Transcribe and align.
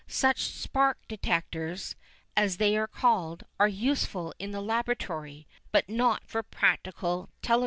Such 0.07 0.39
"spark 0.45 0.97
detectors," 1.07 1.95
as 2.35 2.57
they 2.57 2.75
are 2.75 2.87
called, 2.87 3.43
are 3.59 3.67
useful 3.67 4.33
in 4.39 4.49
the 4.49 4.59
laboratory, 4.59 5.45
but 5.71 5.87
not 5.89 6.25
for 6.25 6.41
practical 6.41 7.29
telegraphy. 7.43 7.59